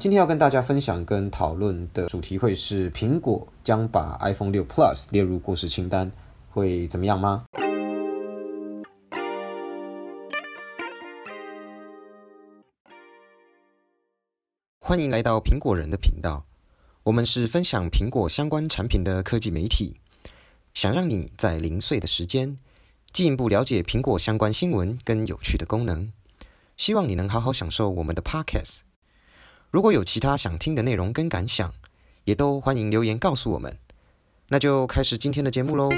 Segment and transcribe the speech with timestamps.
[0.00, 6.08] 今天要跟大家分享跟讨论的主题会是苹果将把 iPhone 六 Plus 列入过时清单，
[6.50, 7.44] 会怎么样吗？
[14.78, 16.44] 欢迎来到苹果人的频道，
[17.02, 19.96] 我们是分享苹果相关产品的科技媒体，
[20.74, 22.56] 想让你在零碎的时间
[23.10, 26.12] 进一步了解苹果相关新闻跟有趣的功能，
[26.76, 28.82] 希望你能好好享受我们的 Podcast。
[29.70, 31.70] 如果有其他想听的内容跟感想，
[32.24, 33.76] 也都欢迎留言告诉我们。
[34.48, 35.90] 那就开始今天的节目喽。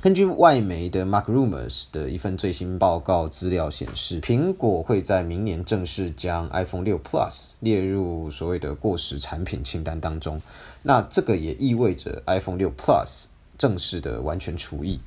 [0.00, 10.40] 根据外媒的 Mark Rumors 的一份最新报告资料显示，苹果会在明年正式将 iPhone 六 Plus 列入所谓的过时产品清单当中。
[10.82, 13.24] 那这个也意味着 iPhone 六 Plus
[13.58, 15.00] 正式的完全除役。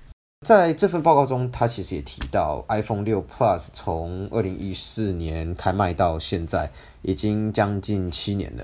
[0.46, 6.70] 在这份报告中，他其实也提到，iPhone 六 Plus 从二零一四年开卖到现在，
[7.02, 8.63] 已经将近七年了。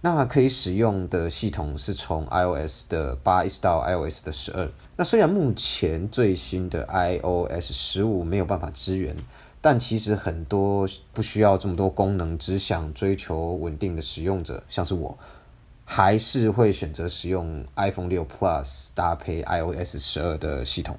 [0.00, 4.66] 那可以使用的系统是从 iOS 的八一直到 iOS 的十二。
[4.96, 9.14] 那虽然目前最新的 iOS 十五没有办法支援，
[9.60, 15.18] 但其实很多不需要这么多功能，只想追求稳定的使用者，像是我。
[15.92, 20.96] 还是会选择使用 iPhone 六 Plus 搭配 iOS 十二的系统。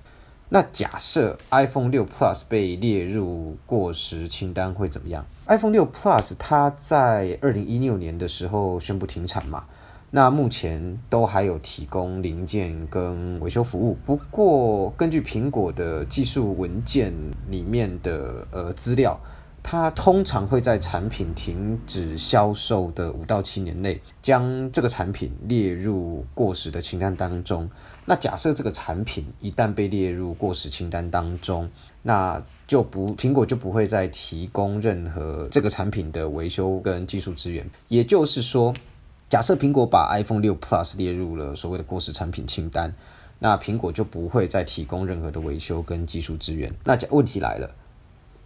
[0.49, 9.63] 那假设 iPhone 六 Plus 被列入过时清单会怎么样？iPhone 六 Plus 它在二零一六年的时候宣布停产嘛？
[10.09, 13.97] 那目前都还有提供零件跟维修服务。
[14.05, 17.13] 不过根据苹果的技术文件
[17.47, 19.17] 里面的呃资料。
[19.63, 27.69] 它通常会在产品停止销售的五到七年内，将这个产品列入过时的清单当中。
[28.05, 31.69] 那假设这个产品一旦被列入过时清单当中，
[32.01, 37.65] 那就不苹果就不会再提供任何这个产品的维修跟技术资源。
[37.87, 38.73] 也就是说，
[39.29, 42.93] 假设苹果把 iPhone 六 Plus 列入了所谓的过时产品清单，
[43.37, 46.73] 那苹果就不会再提供任何的维修跟技术资源。
[46.83, 47.69] 那问题来了。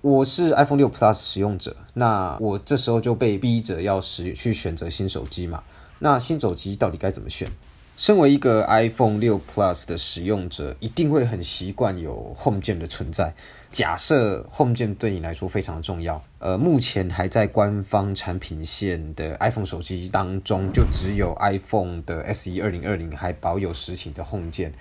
[0.05, 5.63] 我是 iPhone 六 Plus 使用者，那我这时候就被逼着要使去选择新手机嘛？
[5.97, 7.49] 那新手机到底该怎么选？
[7.97, 13.33] 身为一个 iPhone 六 Plus 的使用者，一定会很习惯有 Home 键的存在。
[13.71, 24.71] 假设 Home 键对你来说非常重要，呃，目前还在官方产品线的 iPhone 手机当中，就只有 iPhone 的 SE 二零二零还保有实体的 Home 键。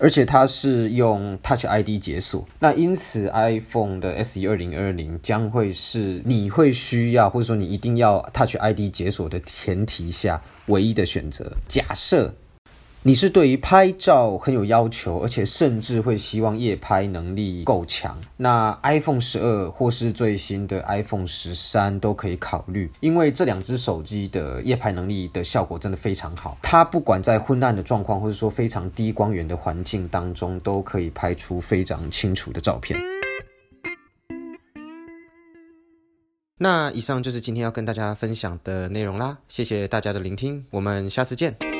[0.00, 11.52] 而且它是用 Touch ID 解锁，那因此 iPhone 的 SE 二零二零将会是你会需要或者说你一定要 Touch ID 解锁的前提下唯一的选择。
[11.68, 12.34] 假设。
[13.02, 33.00] 你是对于拍照很有要求，而且甚至会希望夜拍能力够强，那 iPhone 十二或是最新的 iPhone 十三都可以考虑，因为这两只手机的夜拍能力的效果真的非常好，它不管在昏暗的状况，或者说非常低光源的环境当中，都可以拍出非常清楚的照片。
[36.58, 41.79] 那以上就是今天要跟大家分享的内容啦，谢谢大家的聆听，我们下次见。